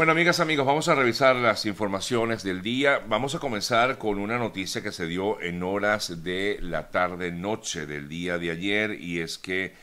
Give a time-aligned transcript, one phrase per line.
[0.00, 3.02] Bueno, amigas, amigos, vamos a revisar las informaciones del día.
[3.06, 8.08] Vamos a comenzar con una noticia que se dio en horas de la tarde-noche del
[8.08, 9.74] día de ayer y es que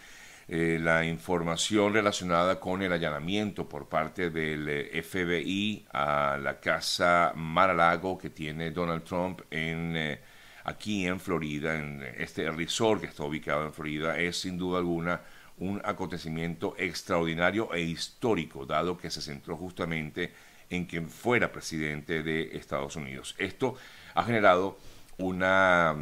[0.48, 7.34] eh, la información relacionada con el allanamiento por parte del eh, FBI a la casa
[7.36, 10.20] Mar-a-Lago que tiene Donald Trump en, eh,
[10.64, 15.22] aquí en Florida, en este resort que está ubicado en Florida, es sin duda alguna
[15.58, 20.34] un acontecimiento extraordinario e histórico, dado que se centró justamente
[20.70, 23.36] en quien fuera presidente de Estados Unidos.
[23.38, 23.76] Esto
[24.14, 24.78] ha generado
[25.18, 25.96] una,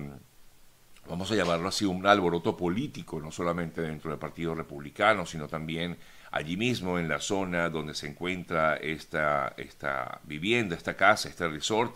[1.07, 5.97] vamos a llamarlo así, un alboroto político, no solamente dentro del Partido Republicano, sino también
[6.31, 11.95] allí mismo en la zona donde se encuentra esta, esta vivienda, esta casa, este resort.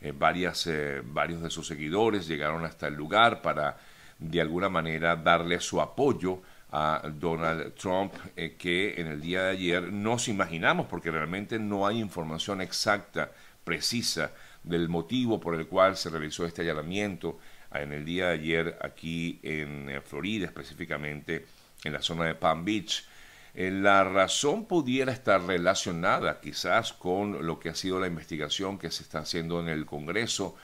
[0.00, 3.78] Eh, varias, eh, varios de sus seguidores llegaron hasta el lugar para
[4.18, 9.50] de alguna manera darle su apoyo a Donald Trump eh, que en el día de
[9.50, 13.32] ayer nos imaginamos, porque realmente no hay información exacta,
[13.64, 14.32] precisa,
[14.62, 17.38] del motivo por el cual se realizó este allanamiento
[17.72, 21.46] en el día de ayer aquí en eh, Florida, específicamente
[21.84, 23.06] en la zona de Palm Beach.
[23.54, 28.90] Eh, la razón pudiera estar relacionada quizás con lo que ha sido la investigación que
[28.90, 30.56] se está haciendo en el Congreso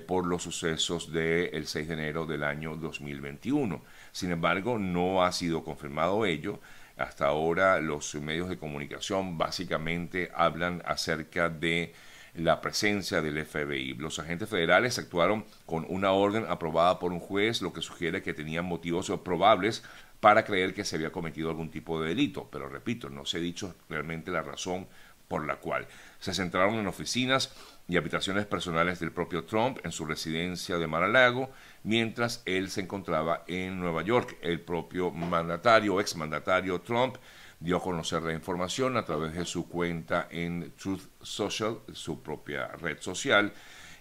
[0.00, 3.82] por los sucesos del 6 de enero del año 2021.
[4.12, 6.60] Sin embargo, no ha sido confirmado ello.
[6.96, 11.92] Hasta ahora los medios de comunicación básicamente hablan acerca de
[12.34, 13.94] la presencia del FBI.
[13.94, 18.34] Los agentes federales actuaron con una orden aprobada por un juez, lo que sugiere que
[18.34, 19.84] tenían motivos probables
[20.20, 22.48] para creer que se había cometido algún tipo de delito.
[22.50, 24.86] Pero repito, no se ha dicho realmente la razón
[25.28, 25.86] por la cual.
[26.22, 27.52] Se centraron en oficinas
[27.88, 31.50] y habitaciones personales del propio Trump en su residencia de Mar-a-Lago
[31.82, 34.38] mientras él se encontraba en Nueva York.
[34.40, 37.16] El propio mandatario, exmandatario Trump,
[37.58, 42.68] dio a conocer la información a través de su cuenta en Truth Social, su propia
[42.68, 43.52] red social,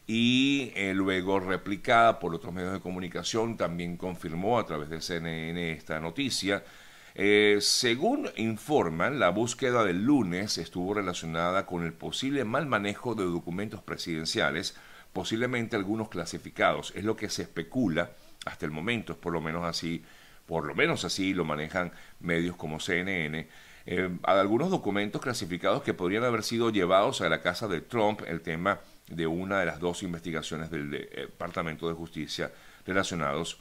[0.06, 5.72] y eh, luego replicada por otros medios de comunicación, también confirmó a través de CNN
[5.72, 6.64] esta noticia.
[7.16, 13.26] Eh, según informan, la búsqueda del lunes estuvo relacionada con el posible mal manejo de
[13.26, 14.76] documentos presidenciales
[15.14, 16.94] posiblemente algunos clasificados.
[16.96, 18.12] Es lo que se especula
[18.46, 20.04] hasta el momento, es por lo menos así,
[20.46, 23.48] por lo menos así lo manejan medios como CNN.
[23.86, 28.42] Eh, algunos documentos clasificados que podrían haber sido llevados a la casa de Trump, el
[28.42, 32.52] tema de una de las dos investigaciones del eh, Departamento de Justicia
[32.86, 33.60] relacionados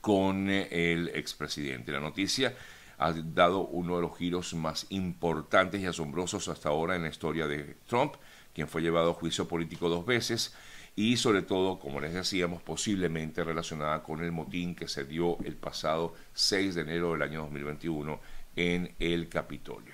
[0.00, 1.92] con el expresidente.
[1.92, 2.54] La noticia
[2.98, 7.46] ha dado uno de los giros más importantes y asombrosos hasta ahora en la historia
[7.46, 8.14] de Trump
[8.56, 10.54] quien fue llevado a juicio político dos veces
[10.96, 15.56] y sobre todo, como les decíamos, posiblemente relacionada con el motín que se dio el
[15.56, 18.18] pasado 6 de enero del año 2021
[18.56, 19.92] en el Capitolio.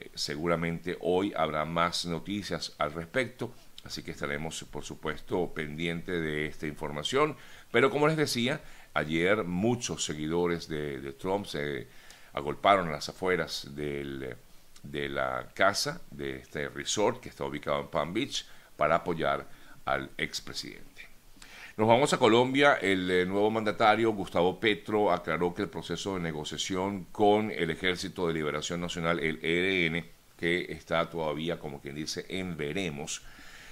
[0.00, 3.52] Eh, seguramente hoy habrá más noticias al respecto,
[3.84, 7.36] así que estaremos, por supuesto, pendientes de esta información.
[7.70, 8.62] Pero como les decía,
[8.98, 11.88] ayer muchos seguidores de, Trump se
[12.32, 14.36] agolparon a las afueras de
[15.08, 19.46] la casa de este resort que está ubicado en Palm Beach para apoyar
[19.84, 21.08] al expresidente.
[21.78, 22.74] Nos vamos a Colombia.
[22.74, 28.26] El eh, nuevo mandatario, Gustavo Petro, aclaró que el proceso de negociación con el Ejército
[28.26, 30.04] de Liberación Nacional, el ELN,
[30.36, 33.22] que está todavía, como quien dice, en veremos,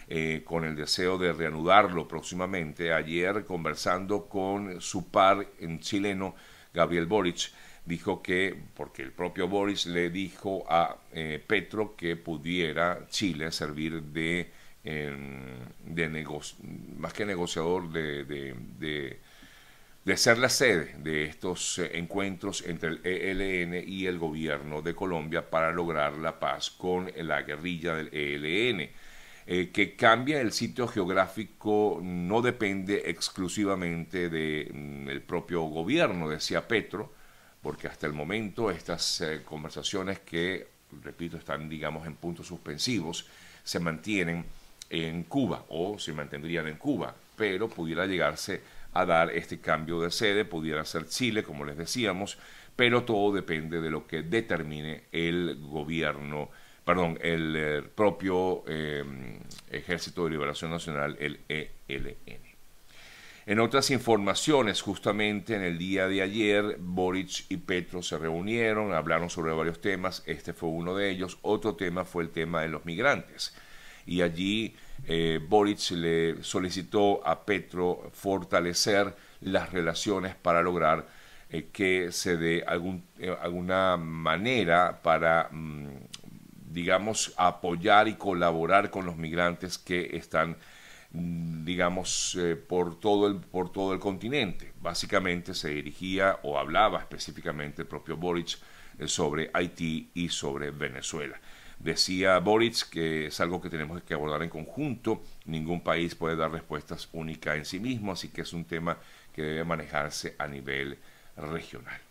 [0.09, 2.93] eh, con el deseo de reanudarlo próximamente.
[2.93, 6.37] Ayer, conversando con su par en chileno,
[6.73, 7.51] Gabriel Boric,
[7.85, 14.01] dijo que, porque el propio Boris le dijo a eh, Petro que pudiera Chile servir
[14.03, 14.53] de,
[14.85, 16.27] de
[16.99, 19.19] más que negociador, de, de,
[20.05, 24.95] de, ser la sede de estos eh, encuentros entre el ELN y el gobierno de
[24.95, 28.89] Colombia para lograr la paz con la guerrilla del ELN.
[29.49, 37.13] Eh, que cambia el sitio geográfico no depende exclusivamente del mm, propio gobierno, decía Petro,
[37.63, 40.67] porque hasta el momento estas eh, conversaciones que,
[41.03, 43.27] repito, están, digamos, en puntos suspensivos,
[43.63, 44.45] se mantienen
[44.91, 48.63] en Cuba o se mantendrían en Cuba, pero pudiera llegarse
[48.95, 52.39] a dar este cambio de sede, pudiera ser Chile, como les decíamos,
[52.75, 56.51] pero todo depende de lo que determine el gobierno,
[56.87, 59.05] perdón, el, eh, propio eh,
[59.71, 62.57] Ejército de Liberación Nacional, el ELN.
[63.45, 69.29] En otras informaciones, justamente en el día de ayer, Boric y Petro se reunieron, hablaron
[69.29, 72.85] sobre varios temas, este fue uno de ellos, otro tema fue el tema de los
[72.85, 73.55] migrantes.
[74.07, 81.07] Y allí eh, Boric le solicitó a Petro fortalecer las relaciones para lograr
[81.49, 85.87] eh, que se dé algún, eh, alguna manera para, mm,
[86.77, 90.59] digamos, apoyar y colaborar con los migrantes que están
[91.11, 94.75] mm, digamos, eh, por, todo el, por todo el continente.
[94.83, 98.59] Básicamente se dirigía o hablaba específicamente el propio Boric
[98.99, 101.41] eh, sobre Haití y sobre Venezuela.
[101.79, 106.51] Decía Boric que es algo que tenemos que abordar en conjunto, ningún país puede dar
[106.51, 108.99] respuestas únicas en sí mismo, así que es un tema
[109.35, 110.99] que debe manejarse a nivel
[111.39, 112.06] regional.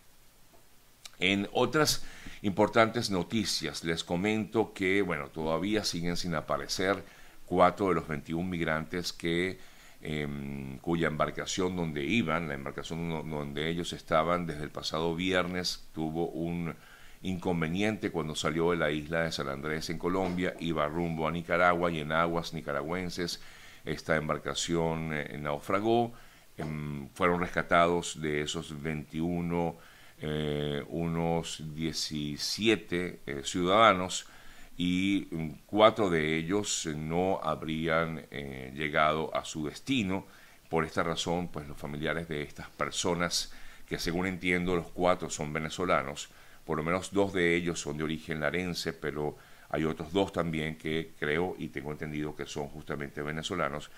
[1.18, 2.04] En otras
[2.42, 7.02] importantes noticias les comento que, bueno, todavía siguen sin aparecer
[7.46, 9.58] cuatro de los 21 migrantes que
[10.02, 16.28] em, cuya embarcación donde iban, la embarcación donde ellos estaban desde el pasado viernes, tuvo
[16.28, 16.74] un
[17.22, 21.90] inconveniente cuando salió de la isla de San Andrés en Colombia, iba rumbo a Nicaragua
[21.90, 23.40] y en aguas nicaragüenses
[23.84, 26.12] esta embarcación eh, naufragó,
[26.58, 29.76] em, fueron rescatados de esos 21
[30.20, 34.26] eh, unos 17 eh, ciudadanos
[34.76, 38.26] y mm, cuatro de ellos no habrían
[38.74, 40.26] llegado a su destino.
[40.68, 43.52] Por esta razón, pues los familiares de estas personas,
[43.88, 46.28] que según entiendo los cuatro son venezolanos,
[46.64, 49.36] por lo menos dos de ellos son de origen larense, pero
[49.70, 53.90] hay otros dos también que creo y tengo entendido que son justamente venezolanos,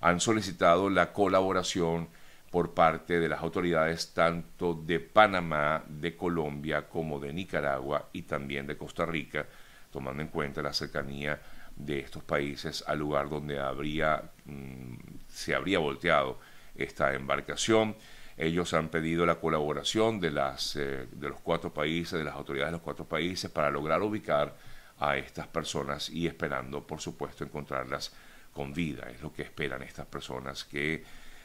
[0.00, 2.08] han solicitado la colaboración
[2.52, 8.66] por parte de las autoridades tanto de Panamá, de Colombia, como de Nicaragua y también
[8.66, 9.46] de Costa Rica,
[9.90, 11.40] tomando en cuenta la cercanía
[11.74, 14.96] de estos países al lugar donde habría, mm,
[15.28, 16.40] se habría volteado
[16.76, 17.96] esta embarcación.
[18.36, 22.72] Ellos han pedido la colaboración de, las, eh, de los cuatro países, de las autoridades
[22.72, 24.54] de los cuatro países, para lograr ubicar
[24.98, 28.12] a estas personas y esperando, por supuesto, encontrarlas
[28.52, 29.08] con vida.
[29.08, 31.02] Es lo que esperan estas personas que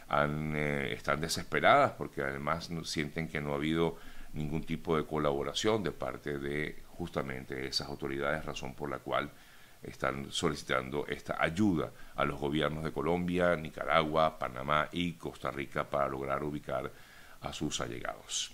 [0.09, 3.97] han, eh, están desesperadas porque además sienten que no ha habido
[4.33, 9.29] ningún tipo de colaboración de parte de justamente esas autoridades, razón por la cual
[9.83, 16.07] están solicitando esta ayuda a los gobiernos de Colombia, Nicaragua, Panamá y Costa Rica para
[16.07, 16.91] lograr ubicar
[17.41, 18.51] a sus allegados.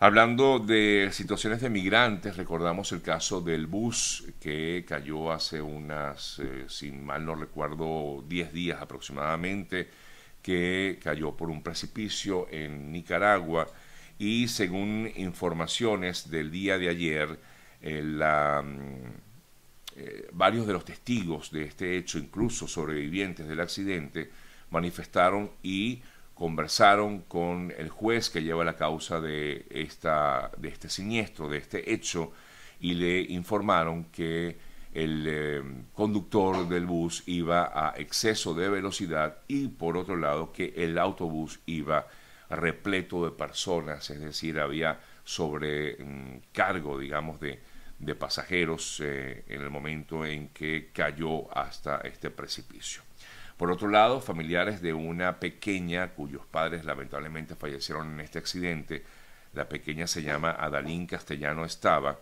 [0.00, 6.64] Hablando de situaciones de migrantes, recordamos el caso del bus que cayó hace unas, eh,
[6.66, 9.88] sin mal no recuerdo, 10 días aproximadamente,
[10.42, 13.68] que cayó por un precipicio en Nicaragua
[14.18, 17.38] y según informaciones del día de ayer,
[17.80, 19.32] eh, mm,
[19.96, 24.30] eh, varios de los testigos de este hecho, incluso sobrevivientes del accidente,
[24.70, 26.02] manifestaron y
[26.34, 31.92] conversaron con el juez que lleva la causa de, esta, de este siniestro, de este
[31.92, 32.32] hecho,
[32.80, 34.56] y le informaron que
[34.92, 35.62] el eh,
[35.94, 41.60] conductor del bus iba a exceso de velocidad y por otro lado que el autobús
[41.66, 42.06] iba
[42.50, 47.60] repleto de personas, es decir, había sobrecargo, digamos, de,
[47.98, 53.02] de pasajeros eh, en el momento en que cayó hasta este precipicio.
[53.56, 59.04] Por otro lado, familiares de una pequeña cuyos padres lamentablemente fallecieron en este accidente,
[59.54, 62.18] la pequeña se llama Adalín Castellano Estaba,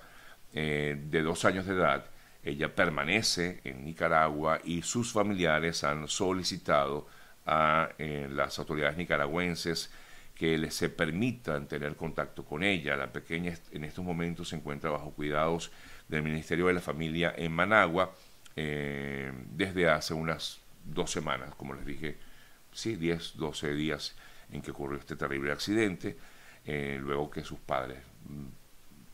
[0.53, 2.05] eh, de dos años de edad,
[2.43, 7.07] ella permanece en Nicaragua y sus familiares han solicitado
[7.47, 9.91] a eh, las autoridades nicaragüenses
[10.35, 12.97] que les se permitan tener contacto con ella.
[12.97, 15.71] La pequeña en estos momentos se encuentra bajo cuidados
[16.09, 18.15] del Ministerio de la Familia en Managua
[18.57, 22.17] eh, desde hace unas dos semanas, como les dije,
[22.73, 24.17] sí, 10, 12 días
[24.51, 26.17] en que ocurrió este terrible accidente,
[26.65, 28.47] eh, luego que sus padres mm,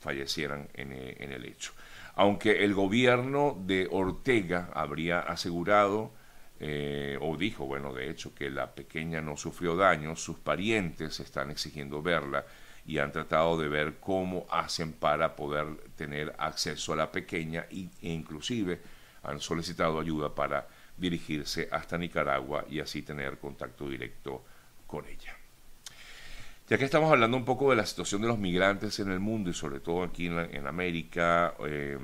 [0.00, 1.72] fallecieran en, en el hecho.
[2.16, 6.12] Aunque el gobierno de Ortega habría asegurado
[6.58, 11.50] eh, o dijo, bueno, de hecho, que la pequeña no sufrió daño, sus parientes están
[11.50, 12.46] exigiendo verla
[12.86, 17.88] y han tratado de ver cómo hacen para poder tener acceso a la pequeña e
[18.00, 18.80] inclusive
[19.22, 24.42] han solicitado ayuda para dirigirse hasta Nicaragua y así tener contacto directo
[24.86, 25.36] con ella.
[26.68, 29.50] Ya que estamos hablando un poco de la situación de los migrantes en el mundo
[29.50, 31.96] y sobre todo aquí en, América, eh,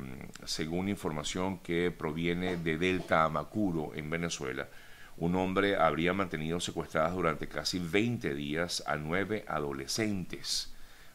[0.45, 4.69] según información que proviene de Delta Amacuro en Venezuela,
[5.17, 10.73] un hombre habría mantenido secuestradas durante casi 20 días a nueve adolescentes,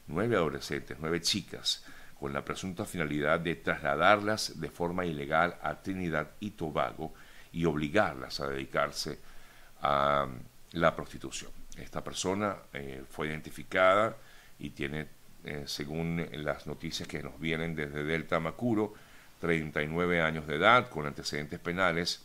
[0.08, 1.86] nueve adolescentes, nueve chicas,
[2.20, 7.14] con la presunta finalidad de trasladarlas de forma ilegal a Trinidad y Tobago
[7.50, 9.18] y obligarlas a dedicarse
[9.80, 10.26] a
[10.72, 11.58] la prostitución.
[11.78, 14.16] Esta persona eh, fue identificada
[14.58, 15.06] y tiene,
[15.44, 18.94] eh, según las noticias que nos vienen desde Delta Macuro,
[19.40, 22.22] 39 años de edad con antecedentes penales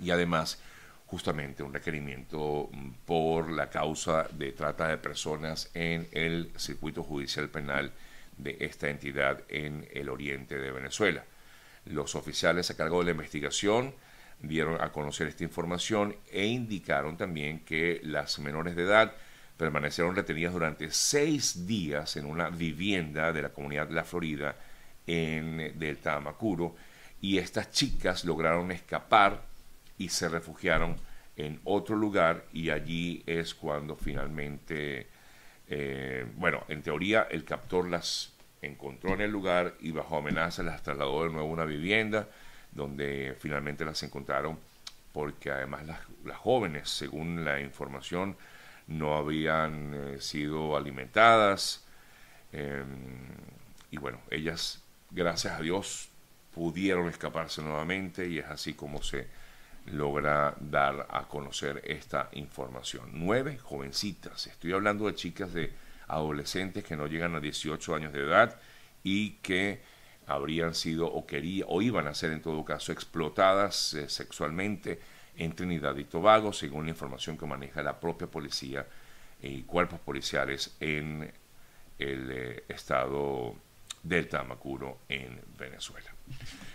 [0.00, 0.58] y además
[1.06, 7.50] justamente un requerimiento mm, por la causa de trata de personas en el circuito judicial
[7.50, 7.92] penal
[8.38, 11.24] de esta entidad en el oriente de Venezuela.
[11.84, 13.94] Los oficiales a cargo de la investigación
[14.42, 19.12] dieron a conocer esta información e indicaron también que las menores de edad
[19.56, 24.56] permanecieron retenidas durante seis días en una vivienda de la comunidad de la Florida
[25.06, 26.74] en Delta Amacuro
[27.20, 29.42] y estas chicas lograron escapar
[29.96, 30.96] y se refugiaron
[31.36, 35.06] en otro lugar y allí es cuando finalmente,
[35.68, 40.82] eh, bueno, en teoría el captor las encontró en el lugar y bajo amenaza las
[40.82, 42.28] trasladó de nuevo a una vivienda
[42.72, 44.58] donde finalmente las encontraron
[45.12, 45.84] porque además
[46.24, 48.36] las, jóvenes, según la información,
[48.86, 51.84] no habían eh, sido alimentadas
[52.52, 52.86] em,
[53.90, 56.08] y bueno, ellas, gracias a Dios,
[56.54, 59.26] pudieron escaparse nuevamente y es así como se
[59.86, 63.10] logra dar a conocer esta información.
[63.12, 65.72] Nueve jovencitas, estoy hablando de chicas de
[66.08, 68.58] adolescentes que no llegan a 18 años de edad
[69.02, 69.80] y que
[70.26, 75.00] habrían sido o quería o iban a ser en todo caso explotadas eh, sexualmente
[75.36, 78.86] en Trinidad y Tobago, según la información que maneja la propia policía
[79.40, 81.32] y cuerpos policiales en
[81.98, 83.56] el eh, estado
[84.02, 86.10] del Tamacuro en Venezuela.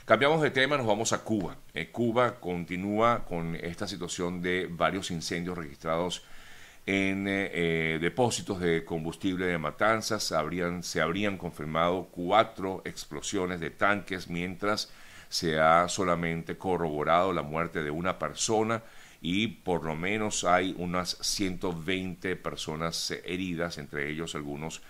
[0.05, 1.57] Cambiamos de tema, nos vamos a Cuba.
[1.73, 6.23] Eh, Cuba continúa con esta situación de varios incendios registrados
[6.87, 10.31] en eh, eh, depósitos de combustible de matanzas.
[10.31, 14.91] Habrían, se habrían confirmado cuatro explosiones de tanques, mientras
[15.29, 18.81] se ha solamente corroborado la muerte de una persona
[19.21, 24.81] y por lo menos hay unas 120 personas heridas, entre ellos algunos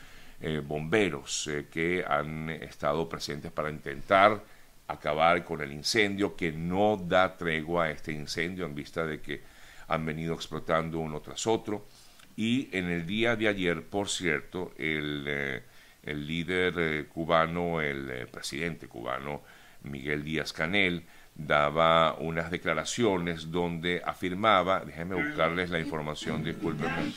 [0.65, 4.43] bomberos que han estado presentes para intentar
[4.87, 9.41] acabar con el incendio, que no da tregua a este incendio en vista de que
[9.87, 11.85] han venido explotando uno tras otro.
[12.35, 15.63] Y en el día de ayer, por cierto, el, eh,
[16.03, 19.41] el líder eh, cubano, el eh, presidente cubano,
[19.83, 21.03] Miguel Díaz Canel,
[21.33, 27.13] daba unas declaraciones donde afirmaba, déjenme buscarles la información, discúlpenme,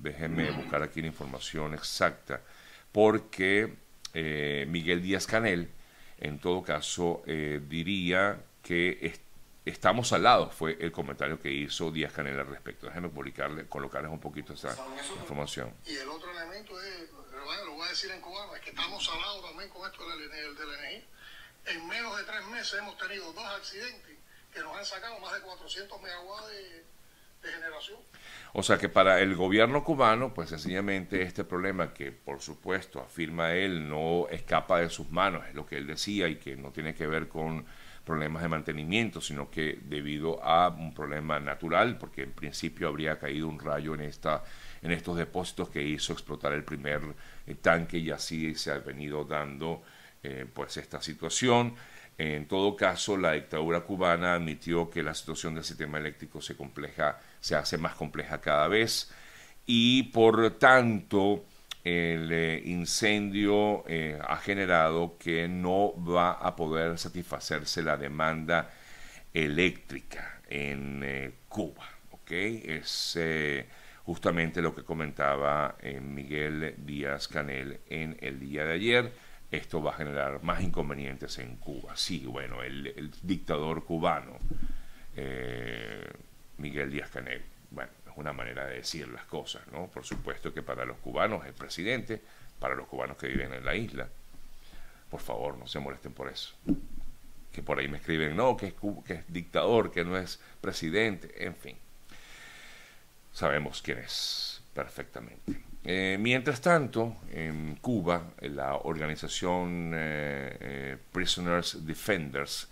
[0.00, 2.40] déjenme buscar aquí la información exacta,
[2.90, 3.74] porque
[4.14, 5.68] Miguel Díaz Canel
[6.18, 8.98] en todo caso, diría que
[9.64, 12.86] estamos al lado, fue el comentario que hizo Díaz Canel al respecto.
[12.86, 14.76] Déjenme publicarle, colocarles un poquito esa
[15.20, 15.74] información.
[15.86, 17.10] Y el otro elemento es,
[17.64, 20.16] lo voy a decir en cubano, es que estamos al lado también con esto de
[20.16, 21.04] la, energía.
[21.66, 24.16] En menos de tres meses hemos tenido dos accidentes
[24.52, 26.84] que nos han sacado más de 400 megawatts de,
[27.42, 28.00] de generación.
[28.52, 33.52] O sea que para el gobierno cubano, pues sencillamente este problema que por supuesto afirma
[33.52, 36.94] él no escapa de sus manos, es lo que él decía y que no tiene
[36.94, 37.64] que ver con
[38.04, 43.48] problemas de mantenimiento, sino que debido a un problema natural, porque en principio habría caído
[43.48, 44.42] un rayo en esta
[44.82, 47.00] en estos depósitos que hizo explotar el primer
[47.46, 49.82] eh, tanque y así se ha venido dando
[50.22, 51.74] eh, pues esta situación.
[52.18, 57.18] En todo caso, la dictadura cubana admitió que la situación del sistema eléctrico se, compleja,
[57.40, 59.10] se hace más compleja cada vez
[59.64, 61.44] y por tanto
[61.84, 68.70] el eh, incendio eh, ha generado que no va a poder satisfacerse la demanda
[69.34, 71.88] eléctrica en eh, Cuba.
[72.10, 72.62] ¿okay?
[72.64, 73.18] Es
[74.04, 79.12] justamente lo que comentaba Miguel Díaz Canel en el día de ayer
[79.52, 81.94] esto va a generar más inconvenientes en Cuba.
[81.94, 84.38] Sí, bueno, el, dictador cubano,
[85.14, 86.10] eh,
[86.56, 89.86] Miguel Díaz Canel, bueno, una manera de decir las cosas, ¿no?
[89.88, 92.20] Por supuesto que para los cubanos es presidente,
[92.58, 94.08] para los cubanos que viven en la isla,
[95.10, 96.54] por favor, no se molesten por eso.
[97.52, 101.44] Que por ahí me escriben, no, que es, que es dictador, que no es presidente,
[101.44, 101.76] en fin.
[103.32, 105.62] Sabemos quién es perfectamente.
[105.84, 112.68] Eh, mientras tanto, en Cuba, la organización eh, eh, Prisoners Defenders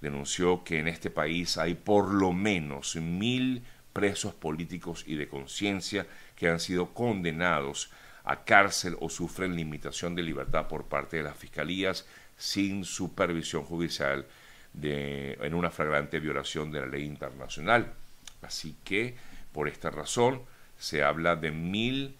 [0.00, 6.06] denunció que en este país hay por lo menos mil presos políticos y de conciencia
[6.36, 7.90] que han sido condenados
[8.24, 12.06] a cárcel o sufren limitación de libertad por parte de las fiscalías
[12.36, 14.26] sin supervisión judicial
[14.72, 17.92] de, en una flagrante violación de la ley internacional.
[18.42, 19.16] Así que,
[19.52, 20.42] por esta razón,
[20.78, 22.16] se habla de mil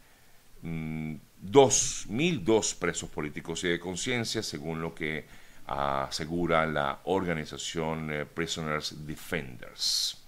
[0.63, 5.25] Mm, dos, mil dos presos políticos y de conciencia, según lo que
[5.67, 10.20] asegura la organización eh, Prisoners Defenders.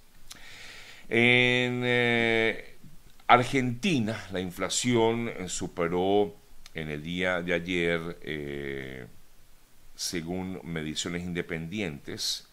[1.15, 2.79] En eh,
[3.27, 6.35] Argentina, la inflación eh, superó
[6.73, 9.09] en el día de ayer,
[9.95, 12.49] según mediciones independientes,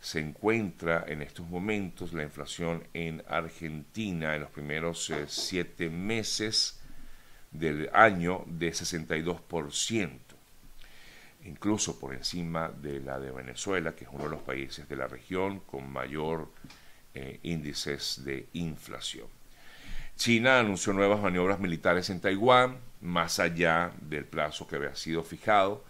[0.00, 6.80] se encuentra en estos momentos la inflación en Argentina en los primeros siete meses
[7.52, 10.10] del año de 62%.
[11.44, 15.06] incluso por encima de la de Venezuela, que es uno de los países de la
[15.06, 16.48] región con mayor
[17.14, 19.26] eh, índices de inflación.
[20.16, 25.84] China anunció nuevas maniobras militares en Taiwán, más allá del plazo que había sido fijado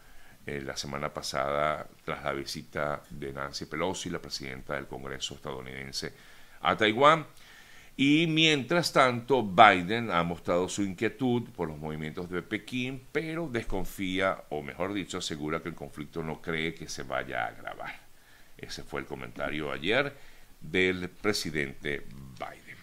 [0.46, 6.12] eh, la semana pasada tras la visita de Nancy Pelosi, la presidenta del Congreso estadounidense,
[6.60, 7.26] a Taiwán.
[7.96, 14.44] Y mientras tanto, Biden ha mostrado su inquietud por los movimientos de Pekín, pero desconfía,
[14.48, 18.00] o mejor dicho, asegura que el conflicto no cree que se vaya a agravar.
[18.56, 20.12] Ese fue el comentario ayer
[20.62, 22.06] del presidente
[22.38, 22.76] Biden.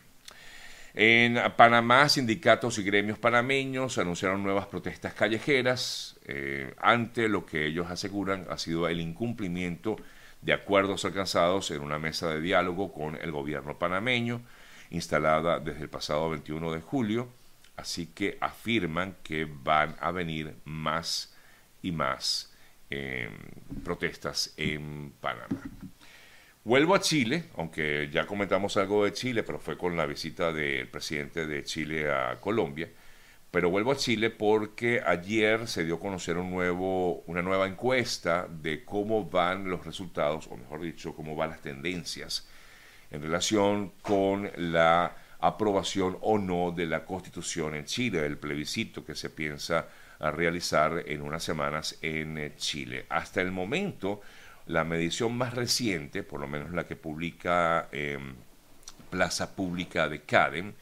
[0.93, 7.89] En Panamá, sindicatos y gremios panameños anunciaron nuevas protestas callejeras eh, ante lo que ellos
[7.89, 9.95] aseguran ha sido el incumplimiento
[10.41, 14.41] de acuerdos alcanzados en una mesa de diálogo con el gobierno panameño
[14.89, 17.29] instalada desde el pasado 21 de julio,
[17.75, 21.33] así que afirman que van a venir más
[21.81, 22.53] y más
[22.89, 23.31] em,
[23.83, 25.61] protestas en Panamá.
[26.69, 30.87] Vuelvo a Chile, aunque ya comentamos algo de Chile, pero fue con la visita del
[30.87, 32.87] presidente de Chile a Colombia.
[33.49, 39.27] Pero vuelvo a Chile porque ayer se dio a conocer una nueva encuesta de cómo
[39.27, 42.47] van los resultados, o mejor dicho, cómo van las tendencias
[43.09, 49.15] en relación con la aprobación o no de la constitución en Chile, el plebiscito que
[49.15, 49.87] se piensa
[50.19, 53.07] realizar en unas semanas en Chile.
[53.09, 54.21] Hasta el momento,
[54.69, 58.35] la medición más reciente, por lo menos la que publica em,
[59.09, 60.73] Plaza Pública de CADEM,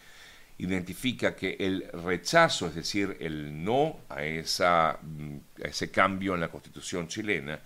[0.57, 6.49] identifica que el rechazo, es decir, el no a, esa, mm, ese cambio en la
[6.49, 7.61] constitución chilena,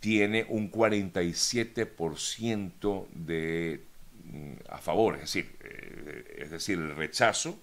[0.00, 3.84] tiene un 47% de
[4.24, 7.60] mm, a favor, es decir, eh, es decir, el rechazo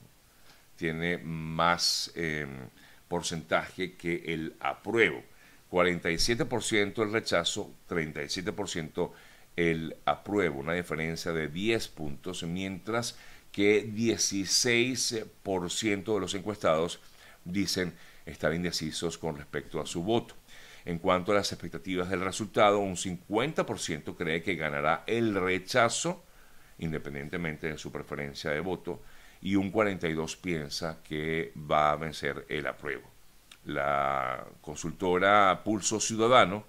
[0.78, 2.70] tiene más em,
[3.10, 5.33] porcentaje que el apruebo.
[5.74, 9.12] 47% el rechazo, 37%
[9.56, 13.18] el apruebo, una diferencia de 10 puntos, mientras
[13.52, 17.00] que 16% de los encuestados
[17.44, 17.96] dicen
[18.28, 20.36] estar indecisos con respecto a su voto.
[20.86, 26.24] En cuanto a las expectativas del resultado, un 50% cree que ganará el rechazo,
[26.78, 29.02] independientemente de su preferencia de voto,
[29.42, 33.13] y un 42% piensa que va a vencer el apruebo.
[33.66, 36.66] La consultora Pulso Ciudadano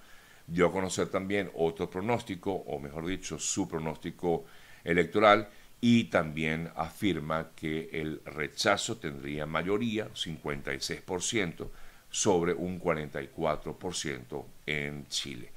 [0.47, 4.45] dio a conocer también otro pronóstico, o mejor dicho, su pronóstico
[4.83, 5.49] electoral,
[5.81, 11.67] y también afirma que el rechazo tendría mayoría, 56%,
[12.09, 15.51] sobre un 44% en Chile.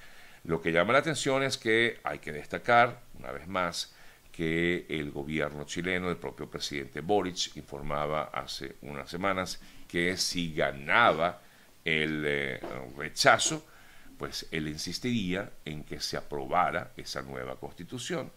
[0.44, 3.94] Lo que llama la atención es que hay que destacar, una vez más,
[4.32, 11.40] que el gobierno chileno, el propio presidente Boric, informaba hace unas semanas que si ganaba
[11.84, 12.60] el eh,
[12.96, 13.66] rechazo,
[14.18, 18.30] pues él insistiría en que se aprobara esa nueva constitución,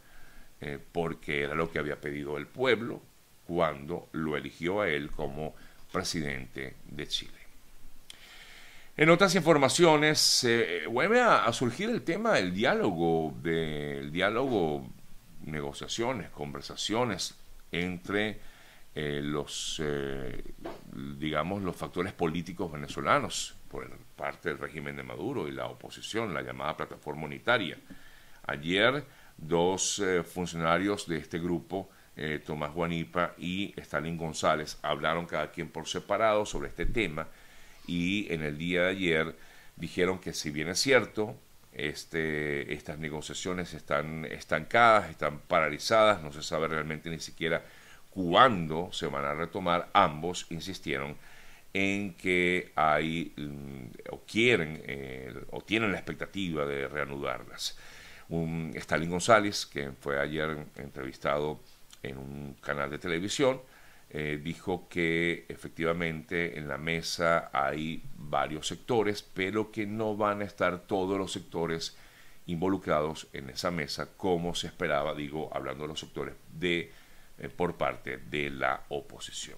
[0.62, 3.02] eh, porque era lo que había pedido el pueblo
[3.46, 5.54] cuando lo eligió a él como
[5.92, 7.34] presidente de Chile.
[8.96, 10.48] En otras informaciones,
[10.90, 14.88] vuelve a, surgir el tema del diálogo, del diálogo,
[15.46, 17.36] negociaciones, conversaciones
[17.72, 18.40] entre
[18.94, 20.44] eh, los, eh,
[21.18, 26.42] digamos, los factores políticos venezolanos por parte del régimen de Maduro y la oposición, la
[26.42, 27.78] llamada plataforma unitaria.
[28.48, 29.06] Ayer,
[29.38, 31.90] dos eh, funcionarios de este grupo,
[32.46, 37.28] Tomás Guanipa y Stalin González, hablaron cada quien por separado sobre este tema
[37.88, 39.36] y en el día de ayer
[39.78, 41.36] dijeron que si bien es cierto,
[41.74, 47.64] este, estas negociaciones están estancadas, están paralizadas, no se sabe realmente ni siquiera
[48.12, 51.16] cuándo se van a retomar, ambos insistieron
[51.74, 57.78] en que hay mm, o quieren eh, o tienen la expectativa de reanudarlas.
[58.30, 61.60] Un Stalin González, que fue ayer entrevistado
[62.04, 63.62] en un canal de televisión,
[64.10, 70.46] eh, dijo que efectivamente en la mesa hay varios sectores, pero que no van a
[70.46, 71.96] estar todos los sectores
[72.48, 76.92] involucrados en esa mesa como se esperaba, digo, hablando de los sectores de
[77.42, 79.58] eh, por parte de la oposición.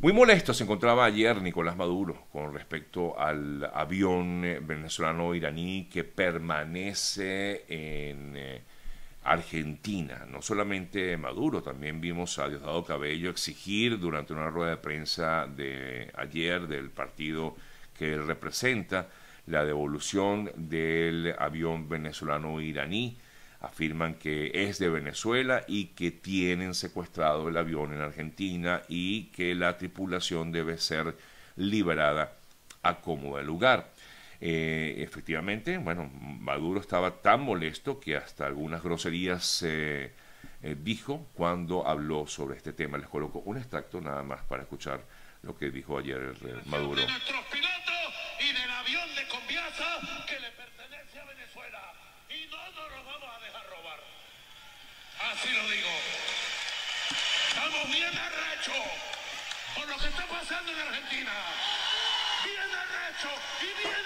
[0.00, 6.04] Muy molesto se encontraba ayer Nicolás Maduro con respecto al avión eh, venezolano iraní que
[6.04, 8.62] permanece en
[9.24, 10.26] Argentina.
[10.30, 16.10] No solamente Maduro, también vimos a Diosdado Cabello exigir durante una rueda de prensa de
[16.16, 17.56] ayer del partido
[17.96, 19.08] que él representa
[19.46, 23.16] la devolución del avión venezolano iraní.
[23.66, 29.54] Afirman que es de Venezuela y que tienen secuestrado el avión en Argentina y que
[29.54, 31.16] la tripulación debe ser
[31.56, 32.32] liberada
[32.82, 33.90] a como de lugar.
[34.40, 40.12] Eh, efectivamente, bueno, Maduro estaba tan molesto que hasta algunas groserías eh,
[40.82, 42.98] dijo cuando habló sobre este tema.
[42.98, 45.00] Les coloco un extracto nada más para escuchar
[45.44, 46.34] lo que dijo ayer
[46.66, 47.00] Maduro.
[47.00, 51.92] De nuestros pilotos y del avión de Conviasa que le pertenece a Venezuela.
[52.30, 54.00] Y no nos lo vamos a dejar robar.
[55.32, 55.90] Así lo digo.
[57.48, 59.14] Estamos bien arrechos
[59.76, 61.32] por lo que está pasando en Argentina.
[62.44, 62.62] Bien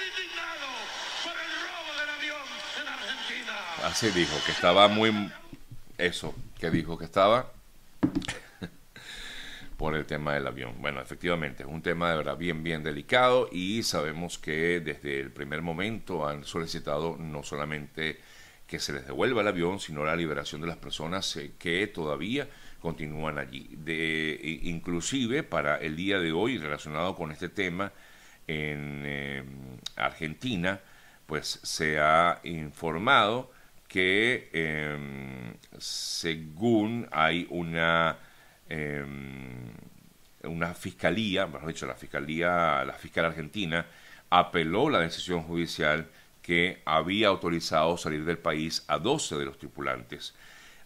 [0.09, 0.79] indignados
[1.23, 2.47] por el robo del avión
[2.81, 3.55] en Argentina.
[3.85, 5.31] Así dijo, que estaba muy...
[5.99, 7.53] Eso, que dijo que estaba
[9.77, 10.81] por el tema del avión.
[10.81, 15.31] Bueno, efectivamente, es un tema de verdad bien, bien delicado y sabemos que desde el
[15.31, 18.21] primer momento han solicitado no solamente
[18.67, 22.49] que se les devuelva el avión, sino la liberación de las personas eh, que todavía
[22.81, 23.69] continúan allí.
[23.73, 27.93] De, inclusive para el día de hoy, relacionado con este tema,
[28.47, 29.45] en eh,
[29.97, 30.81] Argentina,
[31.27, 33.51] pues se ha informado
[33.87, 38.19] que em, según hay una
[38.69, 39.71] Em,
[40.45, 43.87] una fiscalía, mejor dicho, la fiscalía, la fiscal argentina,
[44.31, 46.09] apeló la decisión judicial
[46.43, 50.35] que había autorizado salir del país a 12 de los tripulantes.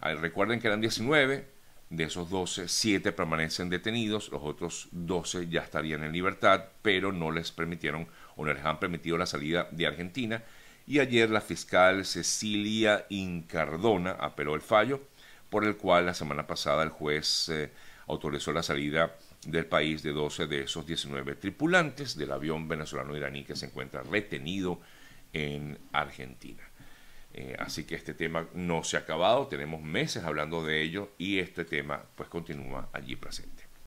[0.00, 1.46] Ah, recuerden que eran 19,
[1.92, 7.30] de esos 12, 7 permanecen detenidos, los otros 12 ya estarían en libertad, pero no
[7.30, 10.42] les permitieron o no les han permitido la salida de Argentina.
[10.86, 15.02] Y ayer la fiscal Cecilia Incardona apeló el fallo
[15.50, 17.70] por el cual la semana pasada el juez eh,
[18.06, 19.14] autorizó la salida
[19.46, 24.80] del país de 12 de esos 19 tripulantes del avión venezolano-iraní que se encuentra retenido
[25.34, 26.62] en Argentina.
[27.34, 31.38] Eh, así que este tema no se ha acabado, tenemos meses hablando de ello y
[31.38, 33.61] este tema pues continúa allí presente.